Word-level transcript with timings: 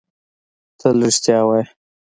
تل 0.79 0.97
رېښتيا 1.05 1.39
وايه 1.47 1.65